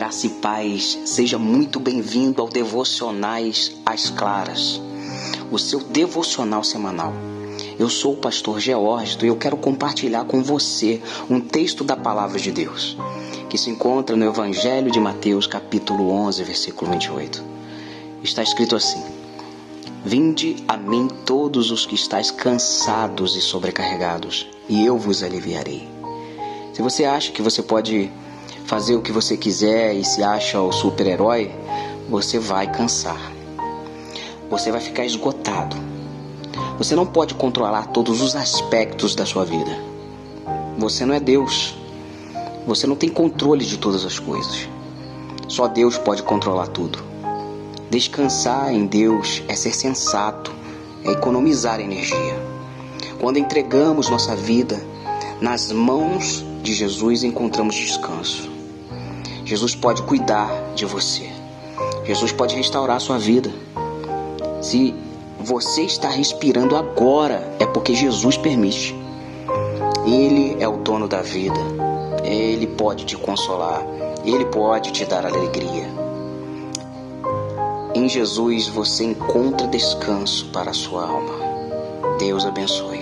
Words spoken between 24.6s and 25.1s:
e eu